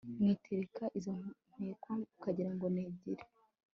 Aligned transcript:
mwitereka 0.19 0.83
izo 0.97 1.13
ntekwa 1.53 1.93
ukagira 2.15 2.49
ngo 2.55 2.65
ni 2.73 2.83
byeri 2.95 3.25